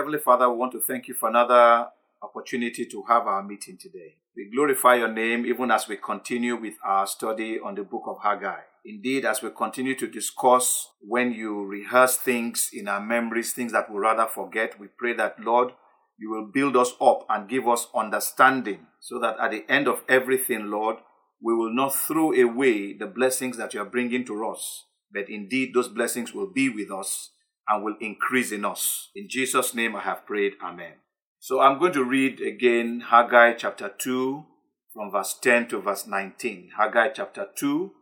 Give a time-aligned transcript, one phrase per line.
[0.00, 1.88] Heavenly Father, we want to thank you for another
[2.22, 4.14] opportunity to have our meeting today.
[4.34, 8.16] We glorify your name even as we continue with our study on the book of
[8.22, 8.60] Haggai.
[8.82, 13.92] Indeed, as we continue to discuss when you rehearse things in our memories, things that
[13.92, 15.72] we rather forget, we pray that, Lord,
[16.18, 20.02] you will build us up and give us understanding so that at the end of
[20.08, 20.96] everything, Lord,
[21.42, 25.74] we will not throw away the blessings that you are bringing to us, but indeed
[25.74, 27.32] those blessings will be with us
[27.70, 29.10] and will increase in us.
[29.14, 30.54] In Jesus' name I have prayed.
[30.62, 30.94] Amen.
[31.38, 34.44] So I'm going to read again Haggai chapter 2
[34.92, 36.70] from verse 10 to verse 19.
[36.76, 37.92] Haggai chapter 2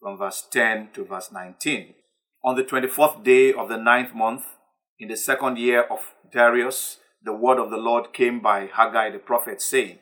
[0.00, 1.94] from verse 10 to verse 19.
[2.44, 4.44] On the 24th day of the ninth month,
[5.00, 5.98] in the second year of
[6.32, 9.98] Darius, the word of the Lord came by Haggai the prophet, saying,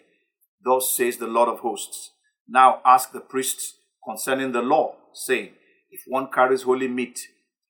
[0.62, 2.10] Thus says the Lord of hosts,
[2.46, 5.54] Now ask the priests concerning the law, saying,
[5.90, 7.18] If one carries holy meat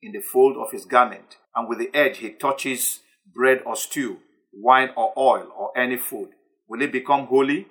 [0.04, 3.00] in the fold of his garment, and with the edge he touches
[3.34, 4.18] bread or stew,
[4.52, 6.28] wine or oil, or any food,
[6.68, 7.66] will it become holy?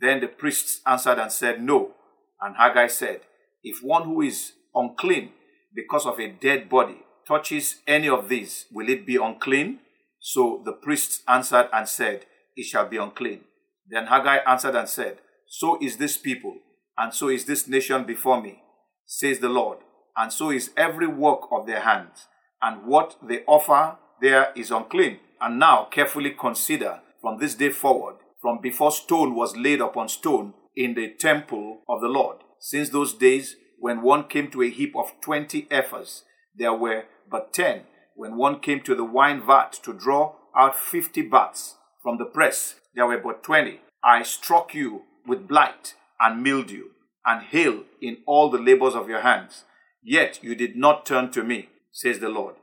[0.00, 1.92] Then the priests answered and said, No.
[2.40, 3.20] And Haggai said,
[3.62, 5.32] If one who is unclean
[5.74, 9.80] because of a dead body touches any of these, will it be unclean?
[10.18, 13.40] So the priests answered and said, It shall be unclean.
[13.88, 16.56] Then Haggai answered and said, So is this people,
[16.96, 18.62] and so is this nation before me,
[19.06, 19.78] says the Lord,
[20.16, 22.26] and so is every work of their hands,
[22.62, 25.18] and what they offer there is unclean.
[25.40, 30.54] And now carefully consider from this day forward, from before stone was laid upon stone
[30.74, 32.38] in the temple of the Lord.
[32.58, 36.22] Since those days, when one came to a heap of twenty ephahs,
[36.56, 37.82] there were but ten.
[38.14, 42.76] When one came to the wine vat to draw out fifty baths from the press,
[42.94, 43.80] there were but twenty.
[44.02, 46.84] I struck you with blight and mildew
[47.26, 49.64] and hail in all the labors of your hands.
[50.02, 52.54] Yet you did not turn to me, says the Lord.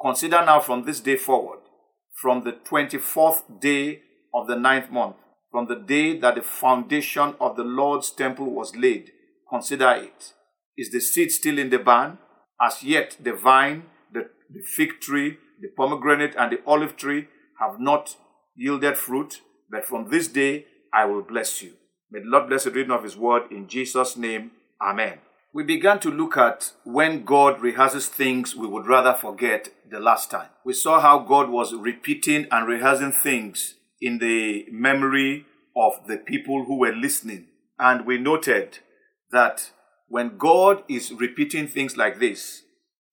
[0.00, 1.60] Consider now from this day forward,
[2.20, 4.02] from the 24th day
[4.34, 5.16] of the ninth month,
[5.50, 9.12] from the day that the foundation of the Lord's temple was laid,
[9.48, 10.32] consider it.
[10.76, 12.18] Is the seed still in the barn?
[12.60, 17.28] As yet the vine, the, the fig tree, the pomegranate, and the olive tree
[17.60, 18.16] have not
[18.56, 21.72] yielded fruit, but from this day I will bless you.
[22.10, 24.52] May the Lord bless the reading of His word in Jesus' name.
[24.80, 25.18] Amen.
[25.54, 30.30] We began to look at when God rehearses things we would rather forget the last
[30.30, 30.48] time.
[30.64, 35.44] We saw how God was repeating and rehearsing things in the memory
[35.76, 37.48] of the people who were listening.
[37.78, 38.78] And we noted
[39.30, 39.72] that
[40.08, 42.62] when God is repeating things like this,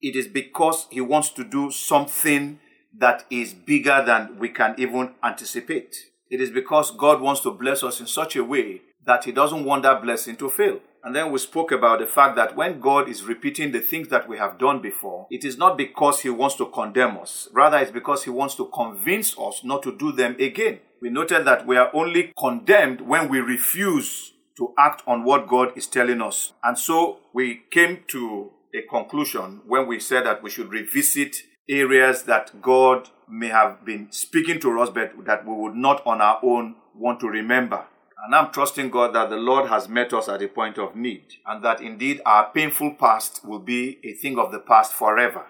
[0.00, 2.58] it is because He wants to do something
[2.96, 5.94] that is bigger than we can even anticipate.
[6.30, 9.66] It is because God wants to bless us in such a way that He doesn't
[9.66, 10.80] want that blessing to fail.
[11.02, 14.28] And then we spoke about the fact that when God is repeating the things that
[14.28, 17.48] we have done before, it is not because He wants to condemn us.
[17.52, 20.80] Rather, it's because He wants to convince us not to do them again.
[21.00, 25.72] We noted that we are only condemned when we refuse to act on what God
[25.76, 26.52] is telling us.
[26.62, 32.24] And so we came to a conclusion when we said that we should revisit areas
[32.24, 36.40] that God may have been speaking to us, but that we would not on our
[36.42, 37.86] own want to remember.
[38.22, 41.24] And I'm trusting God that the Lord has met us at a point of need
[41.46, 45.46] and that indeed our painful past will be a thing of the past forever.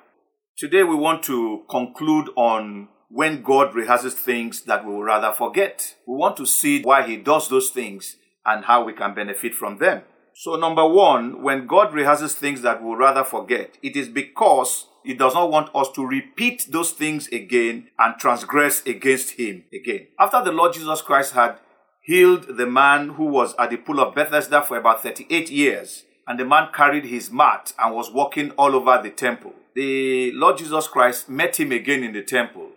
[0.57, 5.97] Today we want to conclude on when God rehearses things that we will rather forget.
[6.07, 8.17] We want to see why He does those things
[8.47, 10.03] and how we can benefit from them.
[10.35, 14.87] So, number one, when God rehearses things that we will rather forget, it is because
[15.05, 20.07] He does not want us to repeat those things again and transgress against Him again.
[20.19, 21.59] After the Lord Jesus Christ had
[22.01, 26.05] healed the man who was at the pool of Bethesda for about 38 years.
[26.27, 29.53] And the man carried his mat and was walking all over the temple.
[29.75, 32.71] The Lord Jesus Christ met him again in the temple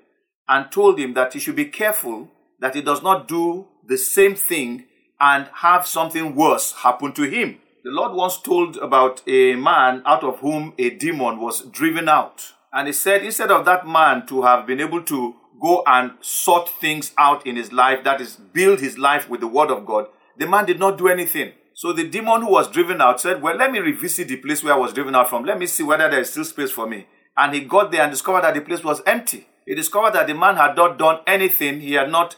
[0.47, 2.29] and told him that he should be careful
[2.59, 4.85] that he does not do the same thing
[5.19, 7.59] and have something worse happen to him.
[7.83, 12.53] The Lord once told about a man out of whom a demon was driven out.
[12.71, 16.69] And he said, instead of that man to have been able to go and sort
[16.69, 20.07] things out in his life, that is, build his life with the word of God,
[20.37, 21.53] the man did not do anything.
[21.73, 24.73] So the demon who was driven out said, Well, let me revisit the place where
[24.73, 25.45] I was driven out from.
[25.45, 27.07] Let me see whether there is still space for me.
[27.35, 29.47] And he got there and discovered that the place was empty.
[29.65, 31.79] He discovered that the man had not done anything.
[31.79, 32.35] He had not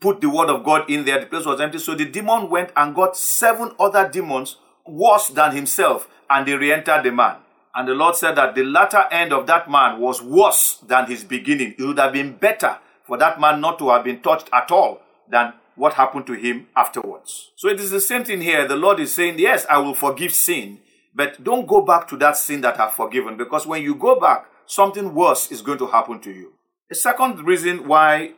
[0.00, 1.18] put the word of God in there.
[1.18, 1.78] The place was empty.
[1.78, 6.72] So the demon went and got seven other demons worse than himself and they re
[6.72, 7.38] entered the man.
[7.76, 11.24] And the Lord said that the latter end of that man was worse than his
[11.24, 11.74] beginning.
[11.78, 15.02] It would have been better for that man not to have been touched at all
[15.30, 17.52] than what happened to him afterwards.
[17.54, 18.66] So it is the same thing here.
[18.66, 20.80] The Lord is saying, Yes, I will forgive sin,
[21.14, 24.46] but don't go back to that sin that I've forgiven because when you go back,
[24.64, 26.54] something worse is going to happen to you.
[26.88, 28.32] The second reason why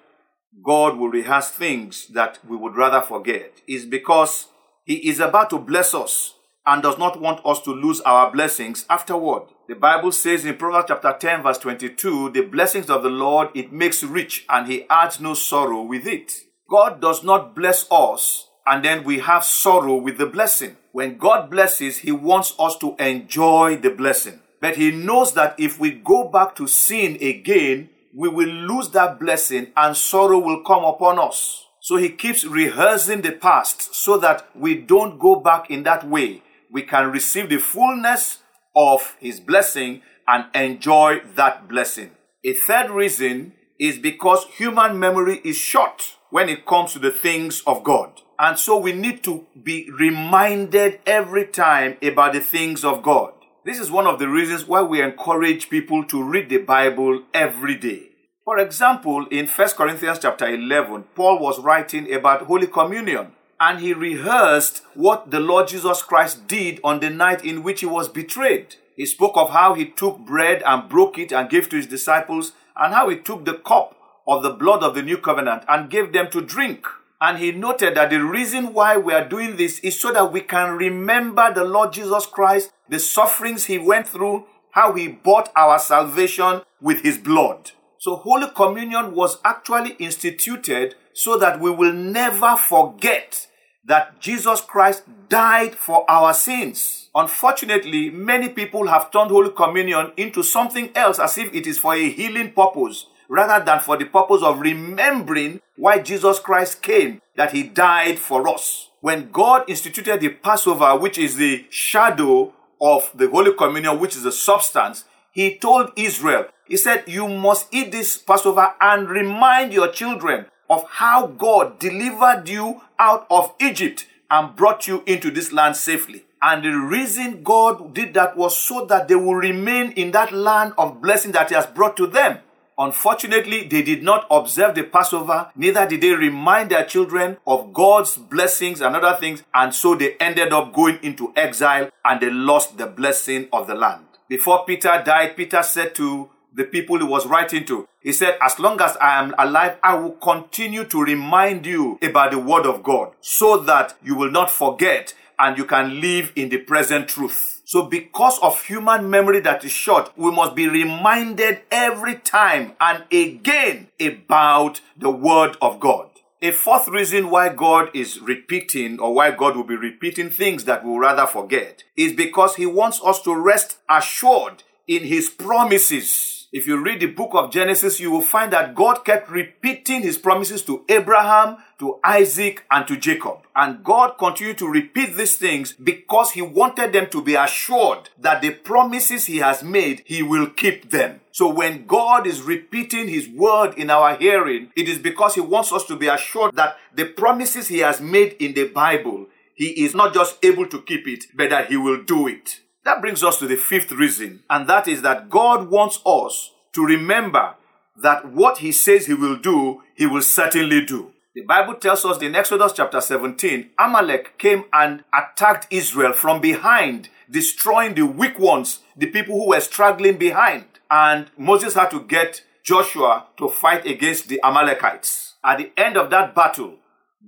[0.64, 4.48] God will rehearse things that we would rather forget is because
[4.84, 6.34] He is about to bless us
[6.68, 9.44] and does not want us to lose our blessings afterward.
[9.68, 13.72] The Bible says in Proverbs chapter 10 verse 22, the blessings of the Lord it
[13.72, 16.32] makes rich and he adds no sorrow with it.
[16.70, 20.76] God does not bless us and then we have sorrow with the blessing.
[20.92, 24.40] When God blesses, he wants us to enjoy the blessing.
[24.60, 29.18] But he knows that if we go back to sin again, we will lose that
[29.18, 31.64] blessing and sorrow will come upon us.
[31.80, 36.42] So he keeps rehearsing the past so that we don't go back in that way.
[36.72, 38.38] We can receive the fullness
[38.76, 42.10] of his blessing and enjoy that blessing.
[42.44, 47.62] A third reason is because human memory is short when it comes to the things
[47.66, 48.20] of God.
[48.38, 53.32] And so we need to be reminded every time about the things of God.
[53.64, 57.76] This is one of the reasons why we encourage people to read the Bible every
[57.76, 58.10] day.
[58.44, 63.92] For example, in 1 Corinthians chapter 11, Paul was writing about Holy Communion and he
[63.92, 68.76] rehearsed what the Lord Jesus Christ did on the night in which he was betrayed.
[68.96, 72.52] He spoke of how he took bread and broke it and gave to his disciples,
[72.76, 73.96] and how he took the cup
[74.26, 76.86] of the blood of the new covenant and gave them to drink.
[77.20, 80.40] And he noted that the reason why we are doing this is so that we
[80.40, 85.80] can remember the Lord Jesus Christ, the sufferings he went through, how he bought our
[85.80, 87.72] salvation with his blood.
[87.98, 93.47] So Holy Communion was actually instituted so that we will never forget
[93.88, 97.08] that Jesus Christ died for our sins.
[97.14, 101.94] Unfortunately, many people have turned Holy Communion into something else as if it is for
[101.94, 107.52] a healing purpose rather than for the purpose of remembering why Jesus Christ came, that
[107.52, 108.90] he died for us.
[109.00, 114.22] When God instituted the Passover, which is the shadow of the Holy Communion, which is
[114.22, 119.88] the substance, he told Israel, he said, You must eat this Passover and remind your
[119.88, 125.76] children of how God delivered you out of Egypt and brought you into this land
[125.76, 126.24] safely.
[126.40, 130.74] And the reason God did that was so that they will remain in that land
[130.78, 132.38] of blessing that He has brought to them.
[132.80, 138.16] Unfortunately, they did not observe the Passover, neither did they remind their children of God's
[138.16, 142.78] blessings and other things, and so they ended up going into exile and they lost
[142.78, 144.04] the blessing of the land.
[144.28, 147.88] Before Peter died, Peter said to the people he was writing to.
[148.00, 152.30] He said, As long as I am alive, I will continue to remind you about
[152.30, 156.48] the word of God so that you will not forget and you can live in
[156.48, 157.62] the present truth.
[157.64, 163.04] So because of human memory that is short, we must be reminded every time and
[163.12, 166.08] again about the word of God.
[166.40, 170.84] A fourth reason why God is repeating or why God will be repeating things that
[170.84, 176.66] we'll rather forget is because he wants us to rest assured in his promises if
[176.66, 180.62] you read the book of Genesis, you will find that God kept repeating his promises
[180.62, 183.40] to Abraham, to Isaac, and to Jacob.
[183.54, 188.40] And God continued to repeat these things because he wanted them to be assured that
[188.40, 191.20] the promises he has made, he will keep them.
[191.32, 195.70] So when God is repeating his word in our hearing, it is because he wants
[195.70, 199.94] us to be assured that the promises he has made in the Bible, he is
[199.94, 202.60] not just able to keep it, but that he will do it.
[202.88, 206.82] That brings us to the fifth reason, and that is that God wants us to
[206.82, 207.54] remember
[208.00, 211.12] that what He says He will do, He will certainly do.
[211.34, 217.10] The Bible tells us in Exodus chapter 17, Amalek came and attacked Israel from behind,
[217.30, 220.64] destroying the weak ones, the people who were struggling behind.
[220.90, 225.34] And Moses had to get Joshua to fight against the Amalekites.
[225.44, 226.76] At the end of that battle,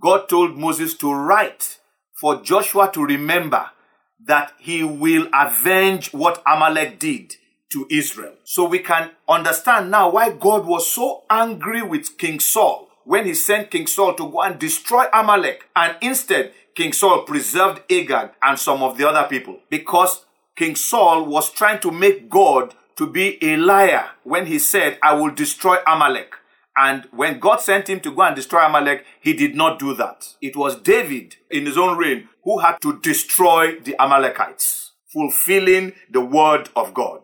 [0.00, 1.80] God told Moses to write
[2.18, 3.68] for Joshua to remember
[4.26, 7.36] that he will avenge what Amalek did
[7.72, 8.34] to Israel.
[8.44, 13.34] So we can understand now why God was so angry with King Saul when he
[13.34, 15.68] sent King Saul to go and destroy Amalek.
[15.74, 20.24] And instead, King Saul preserved Agag and some of the other people because
[20.56, 25.14] King Saul was trying to make God to be a liar when he said, I
[25.14, 26.34] will destroy Amalek.
[26.76, 30.34] And when God sent him to go and destroy Amalek, he did not do that.
[30.40, 36.24] It was David in his own reign who had to destroy the Amalekites, fulfilling the
[36.24, 37.20] word of God.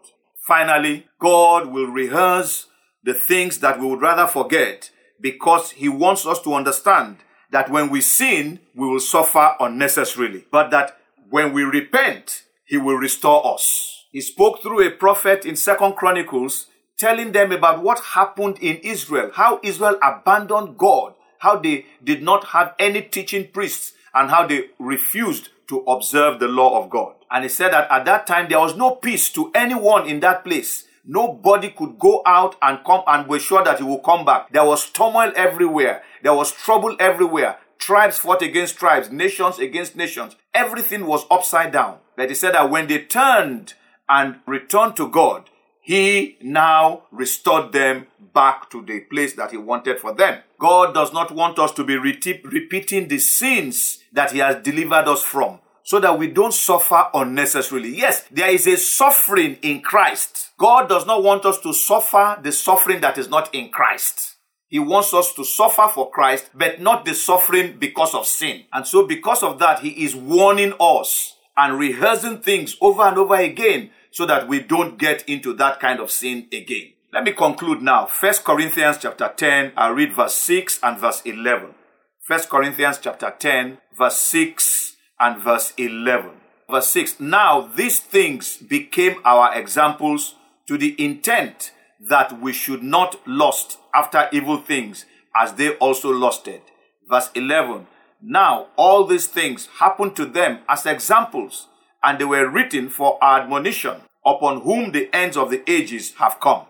[0.46, 2.66] Finally, God will rehearse
[3.02, 7.18] the things that we would rather forget because he wants us to understand
[7.50, 10.98] that when we sin, we will suffer unnecessarily, but that
[11.30, 14.04] when we repent, he will restore us.
[14.10, 19.30] He spoke through a prophet in Second Chronicles telling them about what happened in Israel,
[19.34, 24.70] how Israel abandoned God, how they did not have any teaching priests, and how they
[24.78, 27.14] refused to observe the law of God.
[27.30, 30.44] And he said that at that time there was no peace to anyone in that
[30.44, 30.84] place.
[31.04, 34.52] Nobody could go out and come and be sure that he will come back.
[34.52, 36.02] There was turmoil everywhere.
[36.22, 37.58] There was trouble everywhere.
[37.78, 40.34] Tribes fought against tribes, nations against nations.
[40.54, 41.98] Everything was upside down.
[42.16, 43.74] But he said that when they turned
[44.08, 45.50] and returned to God,
[45.86, 50.42] he now restored them back to the place that he wanted for them.
[50.58, 55.22] God does not want us to be repeating the sins that he has delivered us
[55.22, 57.96] from so that we don't suffer unnecessarily.
[57.96, 60.50] Yes, there is a suffering in Christ.
[60.58, 64.38] God does not want us to suffer the suffering that is not in Christ.
[64.66, 68.64] He wants us to suffer for Christ, but not the suffering because of sin.
[68.72, 73.36] And so because of that, he is warning us and rehearsing things over and over
[73.36, 76.90] again so that we don't get into that kind of sin again.
[77.12, 78.06] Let me conclude now.
[78.06, 81.74] First Corinthians chapter 10, I'll read verse 6 and verse 11.
[82.22, 86.30] First Corinthians chapter 10, verse 6 and verse 11.
[86.70, 87.20] Verse 6.
[87.20, 94.30] Now these things became our examples to the intent that we should not lust after
[94.32, 95.04] evil things
[95.38, 96.62] as they also lusted.
[97.06, 97.86] Verse 11.
[98.22, 101.66] Now all these things happened to them as examples,
[102.02, 106.40] and they were written for our admonition, upon whom the ends of the ages have
[106.40, 106.66] come.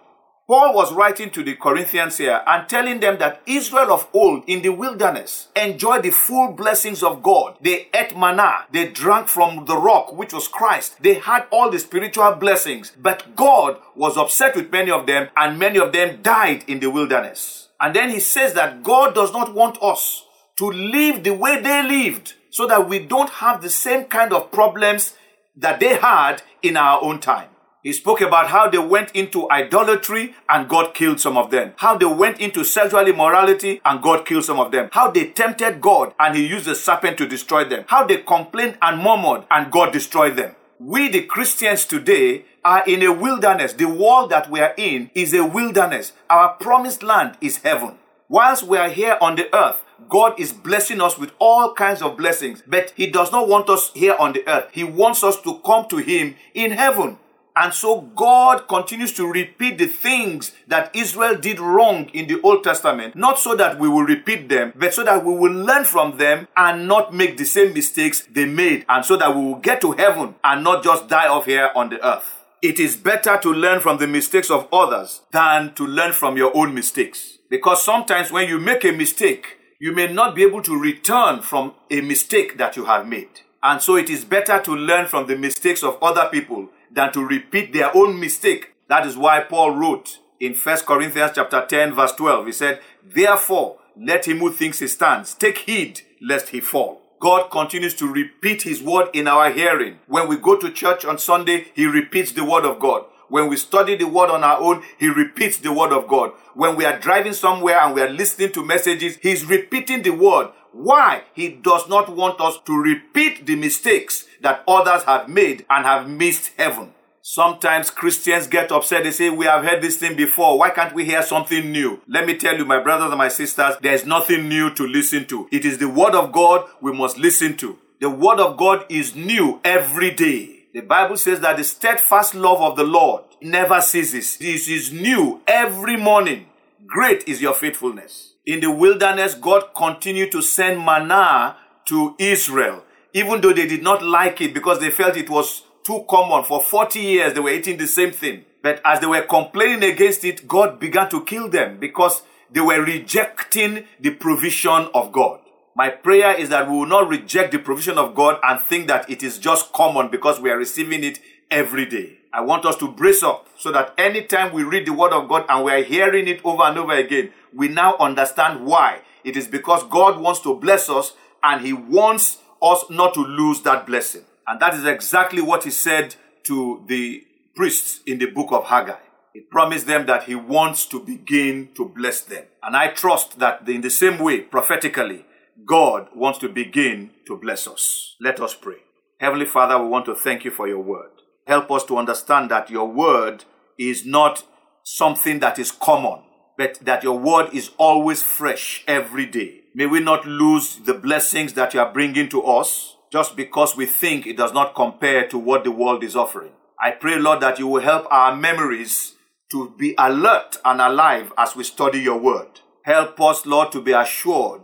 [0.46, 4.62] Paul was writing to the Corinthians here and telling them that Israel of old in
[4.62, 7.56] the wilderness enjoyed the full blessings of God.
[7.60, 8.66] They ate manna.
[8.70, 11.02] They drank from the rock, which was Christ.
[11.02, 12.92] They had all the spiritual blessings.
[12.96, 16.90] But God was upset with many of them and many of them died in the
[16.92, 17.66] wilderness.
[17.80, 20.26] And then he says that God does not want us
[20.58, 24.52] to live the way they lived so that we don't have the same kind of
[24.52, 25.14] problems
[25.56, 27.48] that they had in our own time.
[27.82, 31.72] He spoke about how they went into idolatry and God killed some of them.
[31.76, 34.88] How they went into sexual immorality and God killed some of them.
[34.90, 37.84] How they tempted God and he used the serpent to destroy them.
[37.86, 40.56] How they complained and murmured and God destroyed them.
[40.80, 43.75] We, the Christians today, are in a wilderness.
[43.75, 46.12] The world that we are in is a wilderness.
[46.28, 48.00] Our promised land is heaven.
[48.28, 52.17] Whilst we are here on the earth, God is blessing us with all kinds of
[52.17, 54.69] blessings, but He does not want us here on the earth.
[54.73, 57.19] He wants us to come to Him in heaven.
[57.59, 62.62] And so God continues to repeat the things that Israel did wrong in the Old
[62.62, 66.19] Testament, not so that we will repeat them, but so that we will learn from
[66.19, 69.81] them and not make the same mistakes they made, and so that we will get
[69.81, 72.45] to heaven and not just die off here on the earth.
[72.61, 76.55] It is better to learn from the mistakes of others than to learn from your
[76.55, 77.38] own mistakes.
[77.49, 81.75] Because sometimes when you make a mistake, you may not be able to return from
[81.90, 83.40] a mistake that you have made.
[83.62, 87.26] And so it is better to learn from the mistakes of other people than to
[87.26, 88.73] repeat their own mistake.
[88.88, 92.47] That is why Paul wrote in 1 Corinthians chapter 10 verse 12.
[92.47, 97.02] He said, Therefore, let him who thinks he stands take heed lest he fall.
[97.18, 99.99] God continues to repeat his word in our hearing.
[100.06, 103.06] When we go to church on Sunday, he repeats the word of God.
[103.28, 106.33] When we study the word on our own, he repeats the word of God.
[106.54, 110.49] When we are driving somewhere and we are listening to messages, he's repeating the word.
[110.73, 111.25] Why?
[111.33, 116.09] He does not want us to repeat the mistakes that others have made and have
[116.09, 116.92] missed heaven.
[117.28, 119.02] Sometimes Christians get upset.
[119.02, 120.59] They say, We have heard this thing before.
[120.59, 122.00] Why can't we hear something new?
[122.06, 125.49] Let me tell you, my brothers and my sisters, there's nothing new to listen to.
[125.50, 127.78] It is the Word of God we must listen to.
[128.00, 130.55] The Word of God is new every day.
[130.76, 134.37] The Bible says that the steadfast love of the Lord never ceases.
[134.37, 136.47] This is new every morning.
[136.87, 141.56] Great is your faithfulness in the wilderness, God continued to send manna
[141.87, 146.04] to Israel, even though they did not like it because they felt it was too
[146.09, 146.45] common.
[146.45, 148.45] For 40 years, they were eating the same thing.
[148.62, 152.83] But as they were complaining against it, God began to kill them because they were
[152.83, 155.40] rejecting the provision of God.
[155.76, 159.11] My prayer is that we will not reject the provision of God and think that
[159.11, 161.18] it is just common because we are receiving it
[161.50, 162.16] every day.
[162.33, 165.45] I want us to brace up so that anytime we read the word of God
[165.50, 169.02] and we are hearing it over and over again, we now understand why.
[169.23, 173.61] It is because God wants to bless us and He wants us not to lose
[173.61, 174.25] that blessing.
[174.47, 177.23] And that is exactly what He said to the
[177.54, 178.97] priests in the book of Haggai.
[179.35, 182.45] He promised them that He wants to begin to bless them.
[182.62, 185.26] And I trust that in the same way, prophetically,
[185.64, 188.16] God wants to begin to bless us.
[188.20, 188.76] Let us pray.
[189.20, 191.10] Heavenly Father, we want to thank you for your word.
[191.46, 193.44] Help us to understand that your word
[193.78, 194.44] is not
[194.84, 196.20] something that is common
[196.56, 199.60] but that your word is always fresh every day.
[199.75, 203.86] May we not lose the blessings that you are bringing to us just because we
[203.86, 206.52] think it does not compare to what the world is offering.
[206.80, 209.14] I pray, Lord, that you will help our memories
[209.50, 212.60] to be alert and alive as we study your word.
[212.84, 214.62] Help us, Lord, to be assured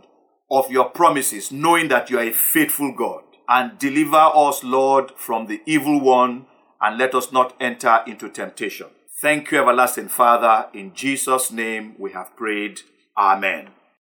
[0.53, 3.23] of your promises, knowing that you are a faithful God.
[3.49, 6.45] And deliver us, Lord, from the evil one,
[6.79, 8.87] and let us not enter into temptation.
[9.19, 10.69] Thank you, everlasting Father.
[10.73, 12.81] In Jesus' name we have prayed.
[13.17, 13.69] Amen.